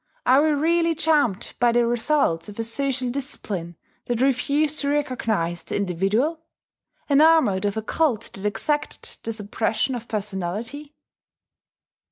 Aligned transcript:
Are 0.25 0.41
we 0.41 0.49
really 0.49 0.95
charmed 0.95 1.53
by 1.59 1.71
the 1.71 1.85
results 1.85 2.49
of 2.49 2.57
a 2.57 2.63
social 2.63 3.11
discipline 3.11 3.75
that 4.05 4.19
refused 4.19 4.79
to 4.79 4.89
recognize 4.89 5.61
the 5.61 5.75
individual? 5.75 6.39
enamoured 7.07 7.65
of 7.65 7.77
a 7.77 7.83
cult 7.83 8.33
that 8.33 8.43
exacted 8.43 9.17
the 9.21 9.31
suppression 9.31 9.93
of 9.93 10.07
personality? 10.07 10.95